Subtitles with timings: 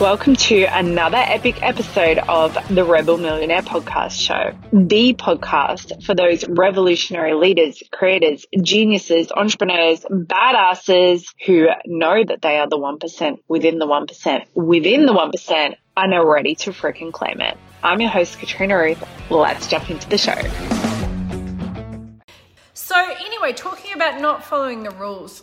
[0.00, 6.46] Welcome to another epic episode of the Rebel Millionaire Podcast Show, the podcast for those
[6.46, 13.86] revolutionary leaders, creators, geniuses, entrepreneurs, badasses who know that they are the 1% within the
[13.86, 17.56] 1% within the 1% and are ready to freaking claim it.
[17.82, 19.02] I'm your host, Katrina Ruth.
[19.30, 20.36] Let's jump into the show.
[22.74, 25.42] So, anyway, talking about not following the rules,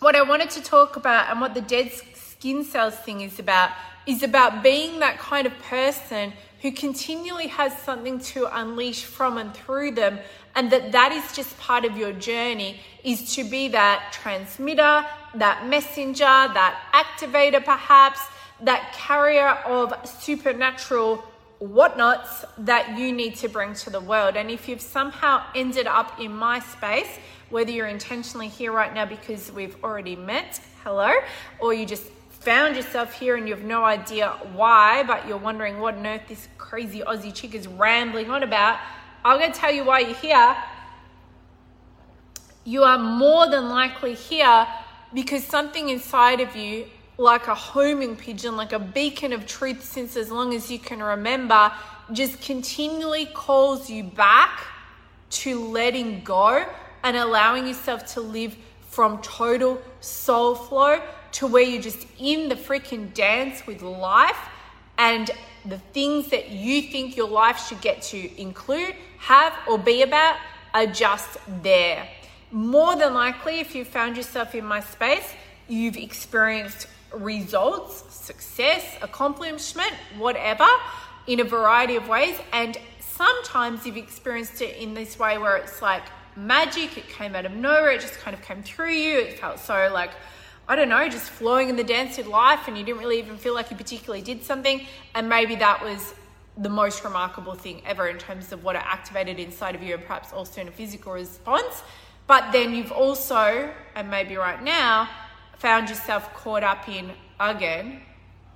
[0.00, 1.92] what I wanted to talk about and what the dead
[2.38, 3.70] skin cells thing is about
[4.06, 9.52] is about being that kind of person who continually has something to unleash from and
[9.54, 10.20] through them
[10.54, 15.66] and that that is just part of your journey is to be that transmitter that
[15.66, 18.20] messenger that activator perhaps
[18.60, 21.24] that carrier of supernatural
[21.58, 24.36] whatnots that you need to bring to the world.
[24.36, 27.18] And if you've somehow ended up in my space
[27.50, 31.10] whether you're intentionally here right now because we've already met hello
[31.58, 32.04] or you just
[32.48, 36.22] found yourself here and you have no idea why, but you're wondering what on earth
[36.28, 38.78] this crazy Aussie chick is rambling on about,
[39.22, 40.56] I'm going to tell you why you're here.
[42.64, 44.66] You are more than likely here
[45.12, 46.86] because something inside of you,
[47.18, 51.02] like a homing pigeon, like a beacon of truth since as long as you can
[51.02, 51.70] remember,
[52.12, 54.64] just continually calls you back
[55.42, 56.64] to letting go
[57.02, 58.56] and allowing yourself to live
[58.88, 60.98] from total soul flow
[61.32, 64.38] to where you're just in the freaking dance with life
[64.96, 65.30] and
[65.64, 70.36] the things that you think your life should get to include, have, or be about
[70.74, 72.08] are just there.
[72.50, 75.34] More than likely, if you found yourself in my space,
[75.68, 80.66] you've experienced results, success, accomplishment, whatever,
[81.26, 82.36] in a variety of ways.
[82.52, 86.02] And sometimes you've experienced it in this way where it's like
[86.36, 89.58] magic, it came out of nowhere, it just kind of came through you, it felt
[89.58, 90.10] so like
[90.70, 93.38] I don't know, just flowing in the dance of life and you didn't really even
[93.38, 94.86] feel like you particularly did something.
[95.14, 96.14] And maybe that was
[96.58, 100.04] the most remarkable thing ever in terms of what it activated inside of you and
[100.04, 101.82] perhaps also in a physical response.
[102.26, 105.08] But then you've also, and maybe right now,
[105.56, 108.02] found yourself caught up in again,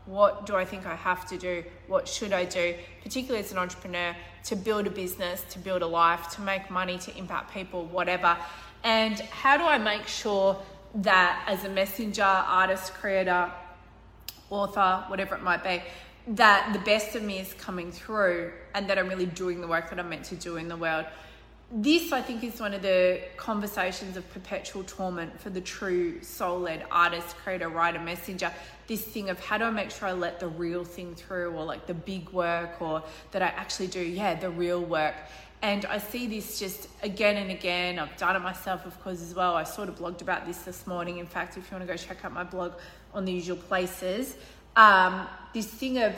[0.04, 1.64] what do I think I have to do?
[1.87, 2.75] What should I do?
[3.03, 4.14] Particularly as an entrepreneur,
[4.44, 8.37] to build a business, to build a life, to make money, to impact people, whatever.
[8.84, 10.60] And how do I make sure
[10.97, 13.50] that as a messenger, artist, creator,
[14.50, 15.82] author, whatever it might be,
[16.28, 19.91] that the best of me is coming through and that I'm really doing the work
[19.91, 21.06] that I'm meant to do in the world.
[21.75, 26.60] This, I think, is one of the conversations of perpetual torment for the true soul
[26.60, 28.52] led artist, creator, writer, messenger.
[28.86, 31.64] This thing of how do I make sure I let the real thing through, or
[31.64, 35.14] like the big work, or that I actually do, yeah, the real work.
[35.62, 38.00] And I see this just again and again.
[38.00, 39.55] I've done it myself, of course, as well.
[39.55, 41.19] I sort of blogged about this this morning.
[41.19, 42.73] In fact, if you want to go check out my blog
[43.15, 44.37] on the usual places,
[44.75, 46.15] um, this thing of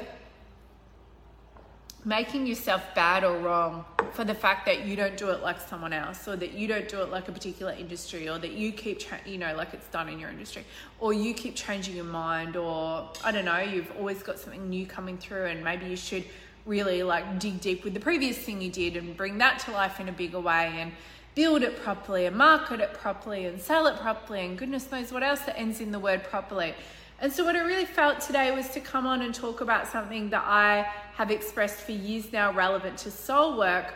[2.07, 5.93] making yourself bad or wrong for the fact that you don't do it like someone
[5.93, 8.99] else or that you don't do it like a particular industry or that you keep
[8.99, 10.65] cha- you know like it's done in your industry
[11.01, 14.85] or you keep changing your mind or i don't know you've always got something new
[14.87, 16.25] coming through and maybe you should
[16.67, 20.01] really like dig deep with the previous thing you did and bring that to life
[20.01, 20.93] in a bigger way and
[21.35, 25.23] build it properly and market it properly and sell it properly and goodness knows what
[25.23, 26.75] else that ends in the word properly.
[27.21, 30.31] And so, what I really felt today was to come on and talk about something
[30.31, 33.95] that I have expressed for years now relevant to soul work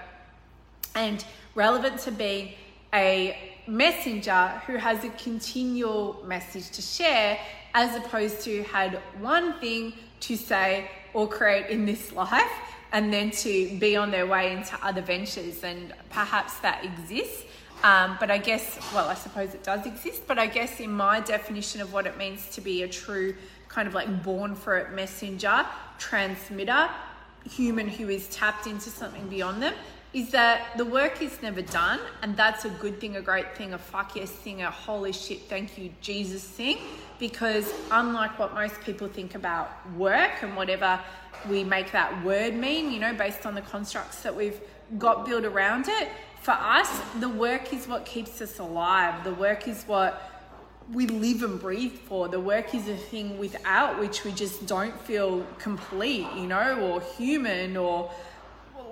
[0.95, 1.25] and
[1.55, 2.53] relevant to being
[2.95, 7.39] a messenger who has a continual message to share
[7.75, 12.51] as opposed to had one thing to say or create in this life
[12.93, 17.45] and then to be on their way into other ventures and perhaps that exists.
[17.85, 21.21] Um, but i guess well i suppose it does exist but i guess in my
[21.21, 23.37] definition of what it means to be a true
[23.69, 25.65] kind of like born for it messenger
[25.97, 26.91] transmitter
[27.49, 29.75] human who is tapped into something beyond them
[30.19, 33.73] is that the work is never done and that's a good thing a great thing
[33.73, 36.77] a fuck yes thing a holy shit thank you jesus thing
[37.21, 40.99] because unlike what most people think about work and whatever
[41.49, 44.61] we make that word mean you know based on the constructs that we've
[44.99, 46.09] got built around it
[46.41, 50.33] for us the work is what keeps us alive the work is what
[50.91, 52.29] we live and breathe for.
[52.29, 57.03] The work is a thing without which we just don't feel complete, you know, or
[57.19, 58.11] human or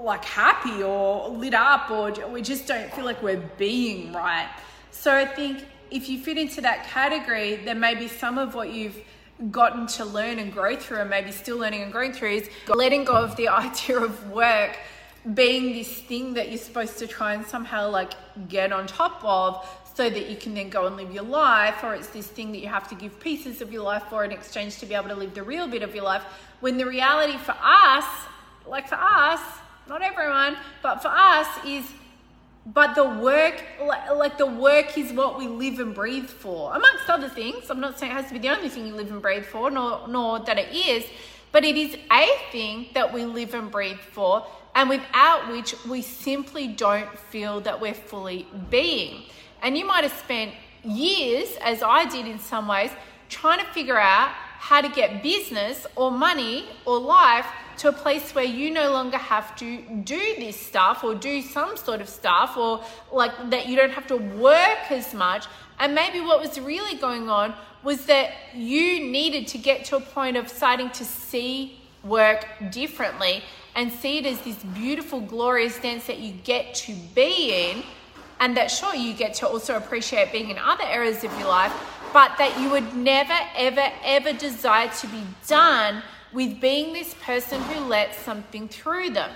[0.02, 4.48] like happy or lit up or we just don't feel like we're being right.
[4.90, 8.98] So I think if you fit into that category, then maybe some of what you've
[9.50, 13.04] gotten to learn and grow through and maybe still learning and growing through is letting
[13.04, 14.78] go of the idea of work
[15.34, 18.12] being this thing that you're supposed to try and somehow like
[18.48, 19.66] get on top of
[19.96, 22.58] so that you can then go and live your life, or it's this thing that
[22.58, 25.14] you have to give pieces of your life for in exchange to be able to
[25.14, 26.22] live the real bit of your life.
[26.60, 28.04] When the reality for us,
[28.66, 29.40] like for us,
[29.88, 31.84] not everyone, but for us is
[32.66, 33.62] but the work
[34.16, 37.70] like the work is what we live and breathe for amongst other things.
[37.70, 39.70] I'm not saying it has to be the only thing you live and breathe for
[39.70, 41.04] nor nor that it is
[41.52, 46.02] but it is a thing that we live and breathe for and without which we
[46.02, 49.22] simply don't feel that we're fully being.
[49.62, 50.52] And you might have spent
[50.84, 52.90] years as i did in some ways
[53.28, 54.28] trying to figure out
[54.58, 57.46] how to get business or money or life
[57.78, 61.76] to a place where you no longer have to do this stuff or do some
[61.76, 62.82] sort of stuff or
[63.12, 65.46] like that you don't have to work as much.
[65.78, 70.00] And maybe what was really going on was that you needed to get to a
[70.00, 73.42] point of starting to see work differently
[73.74, 77.82] and see it as this beautiful, glorious dance that you get to be in.
[78.40, 81.72] And that, sure, you get to also appreciate being in other areas of your life,
[82.12, 86.02] but that you would never, ever, ever desire to be done
[86.36, 89.30] with being this person who lets something through them.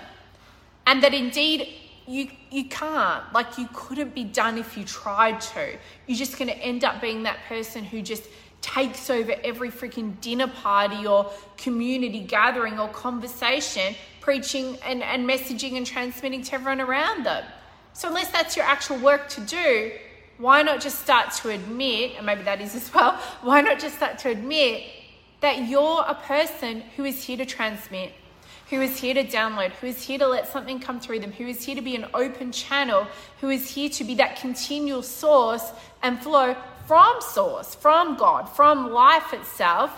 [0.85, 1.67] And that indeed
[2.07, 3.23] you you can't.
[3.33, 5.77] Like you couldn't be done if you tried to.
[6.05, 8.23] You're just going to end up being that person who just
[8.61, 15.77] takes over every freaking dinner party or community gathering or conversation preaching and, and messaging
[15.77, 17.43] and transmitting to everyone around them.
[17.93, 19.91] So unless that's your actual work to do
[20.37, 23.11] why not just start to admit and maybe that is as well
[23.41, 24.83] why not just start to admit
[25.41, 28.13] that you're a person who is here to transmit,
[28.69, 31.45] who is here to download, who is here to let something come through them, who
[31.45, 33.05] is here to be an open channel,
[33.41, 35.71] who is here to be that continual source
[36.03, 36.55] and flow
[36.87, 39.91] from source, from God, from life itself,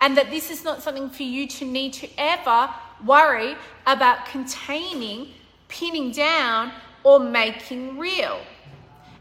[0.00, 2.72] and that this is not something for you to need to ever
[3.04, 3.56] worry
[3.86, 5.28] about containing,
[5.68, 8.38] pinning down, or making real.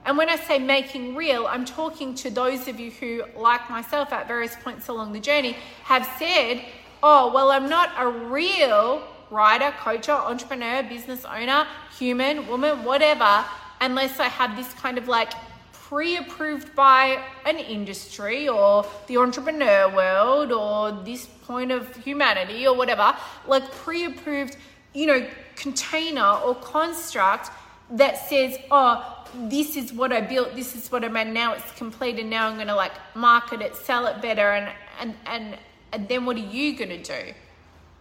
[0.05, 4.11] And when I say making real, I'm talking to those of you who, like myself,
[4.11, 6.63] at various points along the journey, have said,
[7.01, 11.65] Oh, well, I'm not a real writer, coach, entrepreneur, business owner,
[11.97, 13.43] human, woman, whatever,
[13.81, 15.33] unless I have this kind of like
[15.71, 22.75] pre approved by an industry or the entrepreneur world or this point of humanity or
[22.75, 23.15] whatever,
[23.47, 24.57] like pre approved,
[24.93, 27.51] you know, container or construct
[27.91, 29.12] that says, oh,
[29.49, 32.47] this is what I built, this is what I made, now it's complete, and now
[32.47, 35.57] I'm gonna like market it, sell it better, and and and,
[35.91, 37.33] and then what are you gonna do?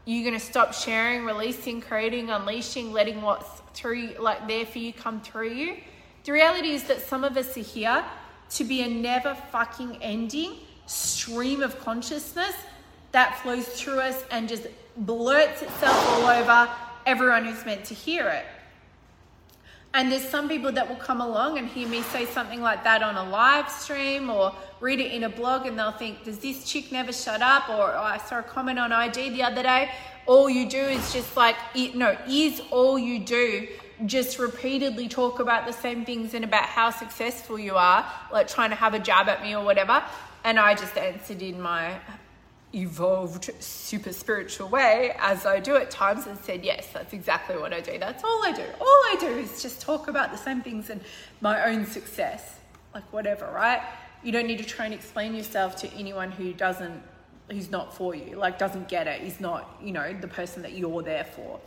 [0.04, 5.20] You're gonna stop sharing, releasing, creating, unleashing, letting what's through like there for you come
[5.20, 5.76] through you.
[6.24, 8.04] The reality is that some of us are here
[8.50, 10.56] to be a never fucking ending
[10.86, 12.54] stream of consciousness
[13.12, 16.70] that flows through us and just blurts itself all over
[17.06, 18.44] everyone who's meant to hear it.
[19.94, 23.02] And there's some people that will come along and hear me say something like that
[23.02, 26.64] on a live stream or read it in a blog and they'll think, does this
[26.64, 27.68] chick never shut up?
[27.68, 29.90] Or, oh, I saw a comment on IG the other day.
[30.24, 33.68] All you do is just like, it no, is all you do
[34.06, 38.70] just repeatedly talk about the same things and about how successful you are, like trying
[38.70, 40.02] to have a jab at me or whatever.
[40.44, 41.98] And I just answered in my
[42.74, 47.72] evolved super spiritual way as I do at times and said, Yes, that's exactly what
[47.72, 47.98] I do.
[47.98, 48.64] That's all I do.
[48.80, 51.00] All I do is just talk about the same things and
[51.40, 52.58] my own success.
[52.94, 53.82] Like, whatever, right?
[54.22, 57.02] You don't need to try and explain yourself to anyone who doesn't,
[57.50, 60.72] who's not for you, like, doesn't get it, is not, you know, the person that
[60.74, 61.60] you're there for.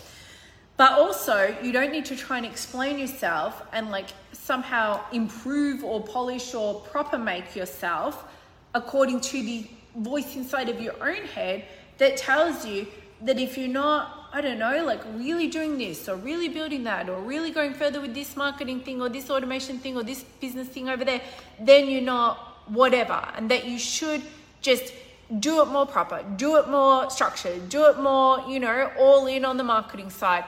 [0.78, 6.04] But also, you don't need to try and explain yourself and like somehow improve or
[6.04, 8.26] polish or proper make yourself
[8.74, 11.66] according to the voice inside of your own head
[11.98, 12.88] that tells you
[13.22, 17.10] that if you're not, I don't know, like really doing this or really building that
[17.10, 20.68] or really going further with this marketing thing or this automation thing or this business
[20.68, 21.22] thing over there,
[21.60, 22.38] then you're not
[22.68, 23.28] whatever.
[23.36, 24.22] And that you should
[24.62, 24.94] just
[25.40, 29.46] do it more proper, do it more structured, do it more, you know, all in
[29.46, 30.44] on the marketing side.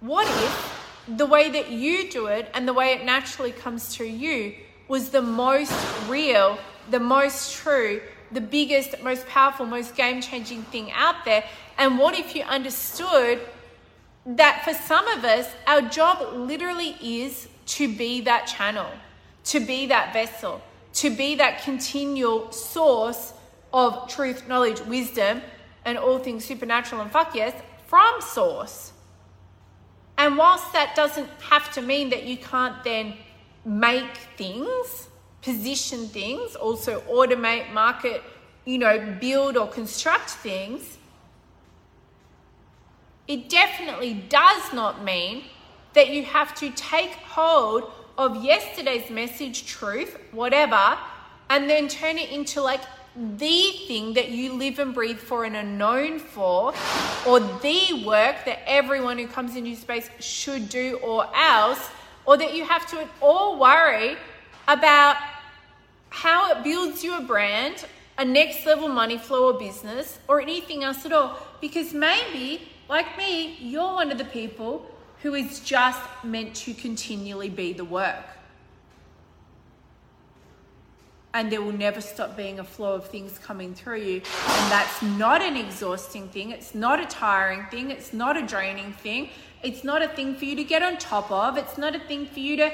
[0.00, 4.06] What if the way that you do it and the way it naturally comes through
[4.06, 4.54] you
[4.88, 5.74] was the most
[6.08, 6.58] real,
[6.90, 8.00] the most true,
[8.32, 11.44] the biggest, most powerful, most game changing thing out there?
[11.78, 13.40] And what if you understood
[14.26, 18.90] that for some of us, our job literally is to be that channel,
[19.44, 20.60] to be that vessel,
[20.94, 23.32] to be that continual source
[23.72, 25.40] of truth, knowledge, wisdom,
[25.84, 27.54] and all things supernatural and fuck yes
[27.86, 28.92] from source.
[30.18, 33.14] And whilst that doesn't have to mean that you can't then
[33.64, 35.08] make things,
[35.42, 38.22] position things, also automate, market,
[38.64, 40.98] you know, build or construct things,
[43.26, 45.44] it definitely does not mean
[45.92, 50.98] that you have to take hold of yesterday's message, truth, whatever,
[51.48, 52.82] and then turn it into like
[53.16, 56.72] the thing that you live and breathe for and are known for,
[57.26, 61.90] or the work that everyone who comes into your space should do or else,
[62.26, 64.16] or that you have to at all worry
[64.70, 65.16] about
[66.10, 67.84] how it builds you a brand,
[68.18, 71.38] a next level money flow or business, or anything else at all.
[71.60, 74.86] Because maybe, like me, you're one of the people
[75.22, 78.24] who is just meant to continually be the work.
[81.32, 84.16] And there will never stop being a flow of things coming through you.
[84.16, 86.50] And that's not an exhausting thing.
[86.50, 87.90] It's not a tiring thing.
[87.90, 89.30] It's not a draining thing.
[89.62, 91.56] It's not a thing for you to get on top of.
[91.56, 92.72] It's not a thing for you to,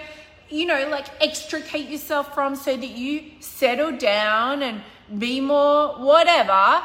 [0.49, 4.83] you know, like extricate yourself from so that you settle down and
[5.19, 6.83] be more whatever.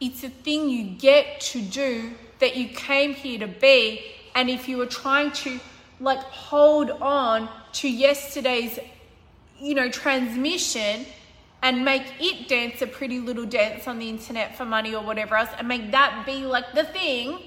[0.00, 4.04] It's a thing you get to do that you came here to be.
[4.34, 5.58] And if you were trying to
[6.00, 8.78] like hold on to yesterday's,
[9.58, 11.06] you know, transmission
[11.62, 15.36] and make it dance a pretty little dance on the internet for money or whatever
[15.36, 17.38] else and make that be like the thing,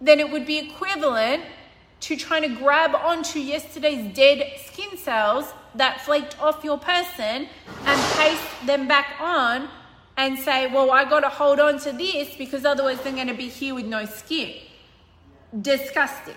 [0.00, 1.42] then it would be equivalent
[2.00, 7.48] to trying to grab onto yesterday's dead skin cells that flaked off your person
[7.84, 9.68] and paste them back on
[10.16, 13.34] and say, well, I got to hold on to this because otherwise they're going to
[13.34, 14.54] be here with no skin.
[15.60, 16.34] Disgusting.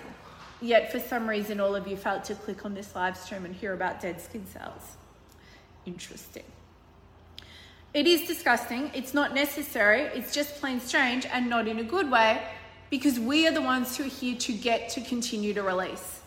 [0.61, 3.55] Yet for some reason, all of you felt to click on this live stream and
[3.55, 4.97] hear about dead skin cells.
[5.85, 6.43] Interesting.
[7.93, 8.91] It is disgusting.
[8.93, 10.01] It's not necessary.
[10.01, 12.41] It's just plain strange and not in a good way
[12.89, 16.21] because we are the ones who are here to get to continue to release.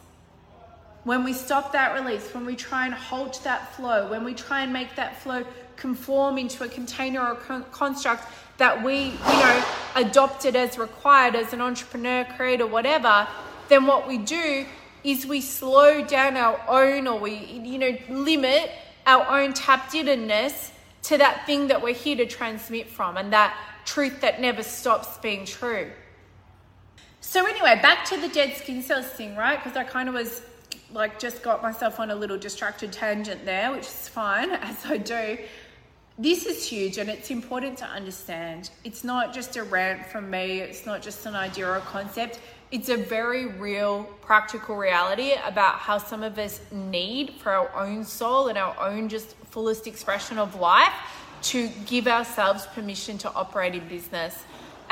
[1.04, 4.62] When we stop that release, when we try and halt that flow, when we try
[4.62, 5.44] and make that flow
[5.76, 8.24] conform into a container or con- construct
[8.58, 9.64] that we, you know,
[9.96, 13.26] adopted as required as an entrepreneur, creator, whatever,
[13.68, 14.64] then what we do
[15.02, 18.70] is we slow down our own or we, you know, limit
[19.06, 20.70] our own tapped inness
[21.02, 25.18] to that thing that we're here to transmit from and that truth that never stops
[25.18, 25.90] being true.
[27.24, 29.56] So anyway, back to the dead skin cells thing, right?
[29.56, 30.42] Because I kind of was
[30.92, 34.98] like just got myself on a little distracted tangent there, which is fine as I
[34.98, 35.38] do.
[36.18, 38.70] This is huge and it's important to understand.
[38.84, 42.40] It's not just a rant from me, it's not just an idea or a concept.
[42.72, 48.04] It's a very real, practical reality about how some of us need for our own
[48.04, 50.92] soul and our own just fullest expression of life
[51.42, 54.42] to give ourselves permission to operate in business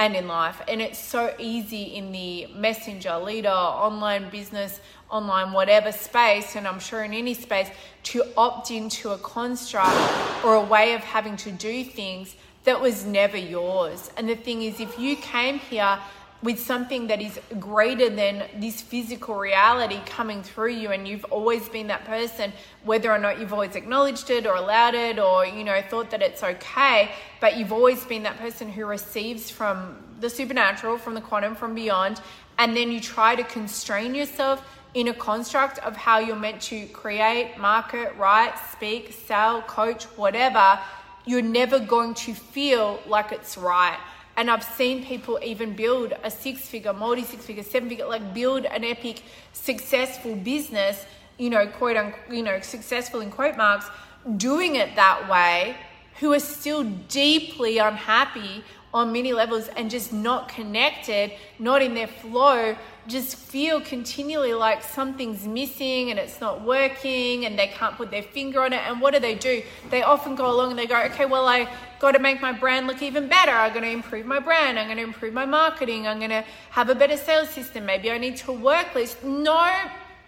[0.00, 0.62] and in life.
[0.66, 4.80] And it's so easy in the messenger, leader, online business,
[5.11, 7.69] online whatever space, and I'm sure in any space,
[8.04, 9.95] to opt into a construct
[10.42, 14.11] or a way of having to do things that was never yours.
[14.16, 15.99] And the thing is, if you came here
[16.42, 21.68] with something that is greater than this physical reality coming through you and you've always
[21.68, 22.52] been that person
[22.85, 26.23] whether or not you've always acknowledged it or allowed it or you know thought that
[26.23, 31.20] it's okay but you've always been that person who receives from the supernatural from the
[31.20, 32.20] quantum from beyond
[32.59, 36.87] and then you try to constrain yourself in a construct of how you're meant to
[36.87, 40.78] create market write speak sell coach whatever
[41.26, 43.99] you're never going to feel like it's right
[44.40, 48.32] and I've seen people even build a six figure, multi six figure, seven figure, like
[48.32, 51.04] build an epic, successful business,
[51.37, 53.90] you know, quote unquote, you know, successful in quote marks,
[54.38, 55.76] doing it that way,
[56.20, 62.09] who are still deeply unhappy on many levels and just not connected, not in their
[62.09, 68.11] flow, just feel continually like something's missing and it's not working and they can't put
[68.11, 68.80] their finger on it.
[68.87, 69.62] And what do they do?
[69.90, 71.68] They often go along and they go, okay, well, I
[71.99, 73.52] got to make my brand look even better.
[73.52, 74.78] I'm going to improve my brand.
[74.78, 76.06] I'm going to improve my marketing.
[76.06, 77.87] I'm going to have a better sales system.
[77.87, 79.16] Maybe I need to work less.
[79.23, 79.70] No,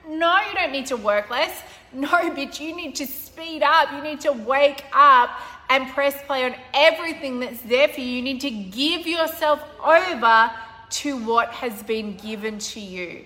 [0.08, 1.62] no, you don't need to work less.
[1.94, 3.92] No, bitch, you need to speed up.
[3.92, 5.28] You need to wake up
[5.68, 8.06] and press play on everything that's there for you.
[8.06, 10.50] You need to give yourself over
[10.90, 13.24] to what has been given to you.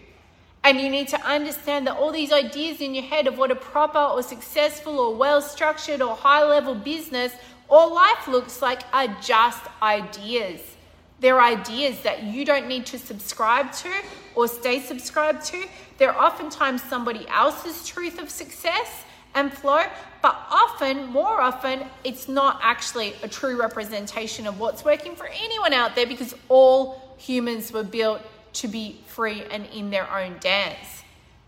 [0.63, 3.57] And you need to understand that all these ideas in your head of what a
[3.57, 7.33] proper or successful or well structured or high level business
[7.69, 10.61] or life looks like are just ideas.
[11.21, 13.93] They're ideas that you don't need to subscribe to
[14.35, 15.65] or stay subscribed to.
[15.99, 19.83] They're oftentimes somebody else's truth of success and flow,
[20.23, 20.37] but
[20.77, 25.95] often, more often, it's not actually a true representation of what's working for anyone out
[25.95, 28.21] there because all humans were built
[28.53, 31.03] to be free and in their own dance.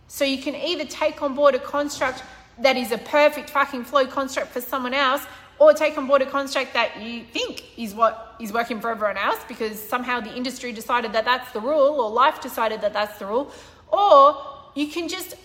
[0.07, 2.23] So you can either take on board a construct
[2.57, 5.23] that is a perfect fucking flow construct for someone else,
[5.59, 9.17] or take on board a construct that you think is what is working for everyone
[9.17, 13.19] else because somehow the industry decided that that's the rule, or life decided that that's
[13.19, 13.51] the rule,
[13.91, 14.43] or
[14.73, 15.35] you can just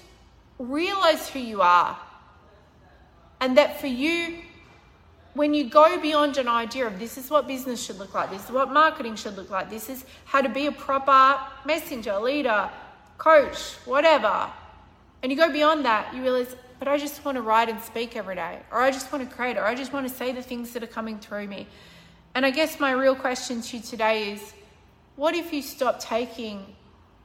[0.59, 1.99] realize who you are.
[3.45, 4.39] And that for you,
[5.35, 8.43] when you go beyond an idea of this is what business should look like, this
[8.43, 12.71] is what marketing should look like, this is how to be a proper messenger, leader,
[13.19, 14.51] coach, whatever,
[15.23, 18.17] and you go beyond that, you realize, but I just want to write and speak
[18.17, 20.41] every day, or I just want to create, or I just want to say the
[20.41, 21.67] things that are coming through me.
[22.35, 24.55] And I guess my real question to you today is
[25.17, 26.65] what if you stop taking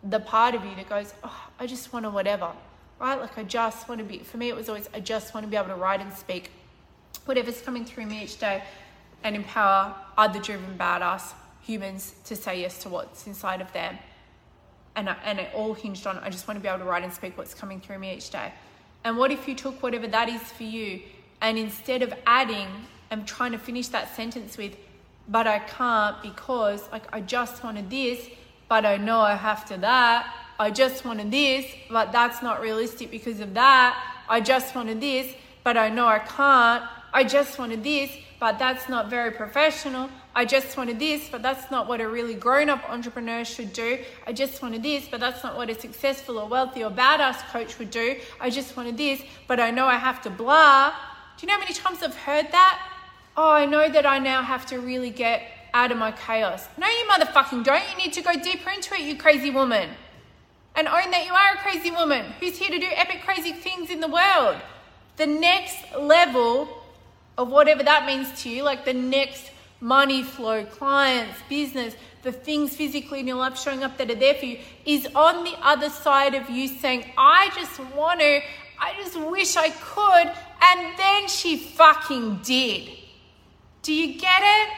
[0.04, 2.52] the part of you that goes, oh, I just want to whatever,
[3.00, 3.20] right?
[3.20, 5.50] Like I just want to be, for me, it was always, I just want to
[5.50, 6.52] be able to write and speak
[7.26, 8.64] whatever's coming through me each day
[9.24, 13.98] and empower other driven badass humans to say yes to what's inside of them.
[14.96, 17.14] And, and it all hinged on I just want to be able to write and
[17.14, 18.52] speak what's coming through me each day.
[19.04, 21.02] And what if you took whatever that is for you
[21.42, 22.68] and instead of adding
[23.12, 24.76] and trying to finish that sentence with,
[25.28, 28.28] but I can't because like I just wanted this,
[28.68, 30.34] but I know I have to that.
[30.60, 33.96] I just wanted this, but that's not realistic because of that.
[34.28, 36.84] I just wanted this, but I know I can't.
[37.14, 38.12] I just wanted this,
[38.42, 40.10] but that's not very professional.
[40.36, 44.00] I just wanted this, but that's not what a really grown up entrepreneur should do.
[44.28, 47.80] I just wanted this, but that's not what a successful or wealthy or badass coach
[47.80, 48.18] would do.
[48.42, 50.90] I just wanted this, but I know I have to blah.
[51.38, 52.86] Do you know how many times I've heard that?
[53.38, 55.42] Oh, I know that I now have to really get
[55.74, 56.68] out of my chaos.
[56.78, 57.90] No, you motherfucking don't.
[57.92, 59.90] You need to go deeper into it, you crazy woman.
[60.76, 63.90] And own that you are a crazy woman who's here to do epic, crazy things
[63.90, 64.58] in the world.
[65.18, 66.70] The next level
[67.38, 72.76] of whatever that means to you, like the next money flow, clients, business, the things
[72.76, 75.90] physically in your life showing up that are there for you, is on the other
[75.90, 78.42] side of you saying, I just want to,
[78.80, 80.32] I just wish I could.
[80.62, 82.90] And then she fucking did.
[83.82, 84.74] Do you get it?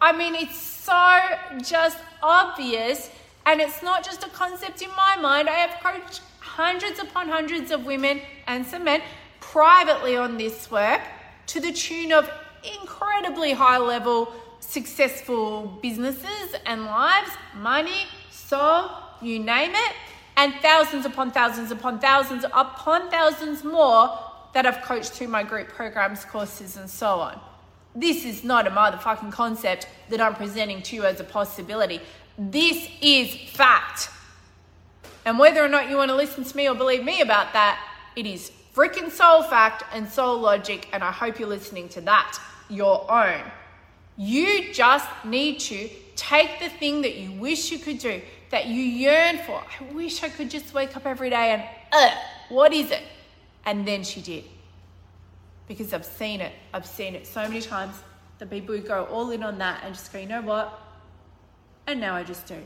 [0.00, 1.18] I mean, it's so
[1.62, 3.10] just obvious.
[3.46, 5.48] And it's not just a concept in my mind.
[5.48, 9.02] I have coached hundreds upon hundreds of women and some men
[9.40, 11.00] privately on this work
[11.48, 12.30] to the tune of
[12.80, 18.90] incredibly high level, successful businesses and lives, money, soul,
[19.20, 19.92] you name it,
[20.36, 24.18] and thousands upon thousands upon thousands upon thousands more
[24.54, 27.40] that I've coached through my group programs, courses, and so on.
[27.94, 32.00] This is not a motherfucking concept that I'm presenting to you as a possibility.
[32.38, 34.10] This is fact.
[35.24, 37.78] And whether or not you want to listen to me or believe me about that,
[38.16, 42.38] it is freaking soul fact and soul logic, and I hope you're listening to that,
[42.68, 43.42] your own.
[44.16, 48.82] You just need to take the thing that you wish you could do, that you
[48.82, 49.62] yearn for.
[49.62, 52.12] I wish I could just wake up every day and,
[52.48, 53.02] what is it?
[53.64, 54.44] And then she did.
[55.68, 56.52] Because I've seen it.
[56.74, 57.94] I've seen it so many times.
[58.38, 60.81] The people who go all in on that and just go, you know what?
[61.86, 62.58] And now I just do.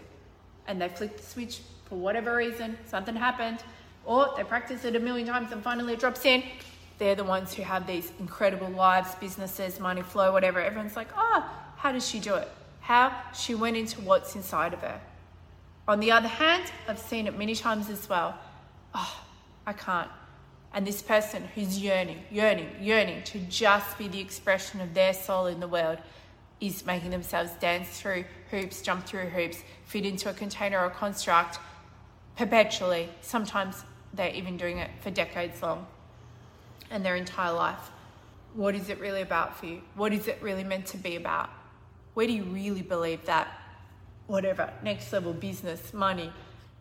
[0.67, 3.59] And they flick the switch for whatever reason, something happened,
[4.05, 6.43] or they practice it a million times and finally it drops in.
[6.99, 10.61] They're the ones who have these incredible lives, businesses, money flow, whatever.
[10.61, 12.49] Everyone's like, oh, how does she do it?
[12.81, 13.13] How?
[13.35, 15.01] She went into what's inside of her.
[15.89, 18.39] On the other hand, I've seen it many times as well.
[18.95, 19.25] Oh,
[19.67, 20.11] I can't.
[20.73, 25.47] And this person who's yearning, yearning, yearning to just be the expression of their soul
[25.47, 25.99] in the world
[26.61, 31.59] is making themselves dance through hoops, jump through hoops, fit into a container or construct
[32.37, 35.87] perpetually, sometimes they're even doing it for decades long
[36.91, 37.91] and their entire life.
[38.55, 39.83] What is it really about for you?
[39.95, 41.51] What is it really meant to be about?
[42.15, 43.49] Where do you really believe that
[44.27, 46.33] whatever next level business, money,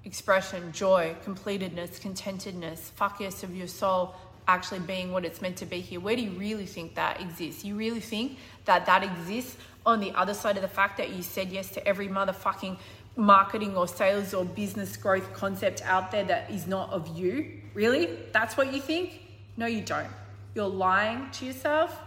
[0.04, 4.16] expression, joy, completedness, contentedness, fuck yes of your soul
[4.48, 6.00] actually being what it's meant to be here?
[6.00, 7.64] Where do you really think that exists?
[7.64, 11.22] You really think that that exists on the other side of the fact that you
[11.22, 12.78] said yes to every motherfucking
[13.16, 17.62] marketing or sales or business growth concept out there that is not of you?
[17.74, 18.18] Really?
[18.32, 19.22] That's what you think?
[19.58, 20.10] No, you don't.
[20.54, 21.98] You're lying to yourself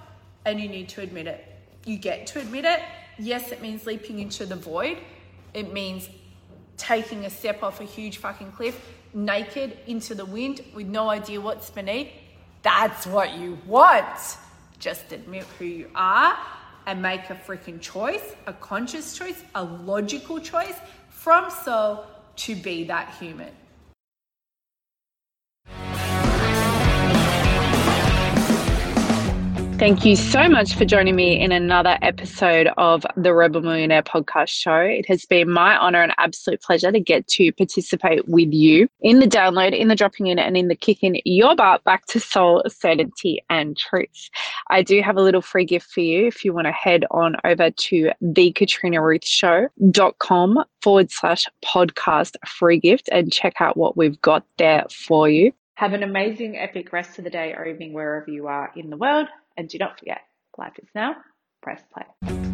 [0.44, 1.44] and you need to admit it.
[1.84, 2.80] You get to admit it.
[3.18, 4.98] Yes, it means leaping into the void.
[5.54, 6.08] It means
[6.76, 8.80] taking a step off a huge fucking cliff,
[9.12, 12.08] naked into the wind with no idea what's beneath.
[12.62, 14.36] That's what you want.
[14.78, 16.38] Just admit who you are
[16.86, 20.76] and make a freaking choice, a conscious choice, a logical choice
[21.10, 23.52] from soul to be that human.
[29.78, 34.48] Thank you so much for joining me in another episode of the Rebel Millionaire podcast
[34.48, 34.80] show.
[34.80, 39.20] It has been my honor and absolute pleasure to get to participate with you in
[39.20, 42.64] the download, in the dropping in, and in the kicking your butt back to soul,
[42.66, 44.30] certainty, and truth.
[44.68, 47.36] I do have a little free gift for you if you want to head on
[47.44, 54.86] over to thekatrinaruthshow.com forward slash podcast free gift and check out what we've got there
[54.90, 55.52] for you.
[55.76, 58.96] Have an amazing, epic rest of the day or evening wherever you are in the
[58.96, 59.28] world.
[59.58, 60.20] And do not forget,
[60.56, 61.16] life is now.
[61.62, 62.47] Press play.